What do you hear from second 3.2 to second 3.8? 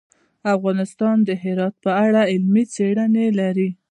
لري.